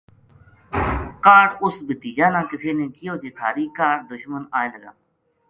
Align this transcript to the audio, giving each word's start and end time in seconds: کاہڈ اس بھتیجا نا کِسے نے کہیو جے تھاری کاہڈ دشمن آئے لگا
کاہڈ 1.25 1.49
اس 1.63 1.75
بھتیجا 1.87 2.27
نا 2.33 2.41
کِسے 2.49 2.71
نے 2.77 2.85
کہیو 2.95 3.13
جے 3.21 3.29
تھاری 3.37 3.65
کاہڈ 3.77 3.99
دشمن 4.11 4.41
آئے 4.59 4.67
لگا 4.73 4.91